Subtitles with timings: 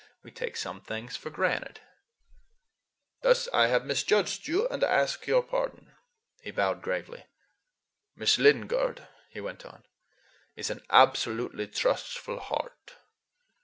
[0.23, 1.79] We take some things for granted."
[3.21, 7.27] "Then I have misjudged you, and I ask your pardon,"—he bowed gravely.
[8.15, 9.83] "Miss Lingard," he went on,
[10.55, 12.95] "is an absolutely trustful heart.